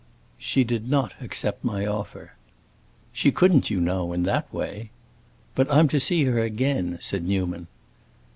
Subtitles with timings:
[0.39, 2.31] "She did not accept my offer."
[3.13, 4.89] "She couldn't, you know, in that way."
[5.53, 7.67] "But I'm to see her again," said Newman.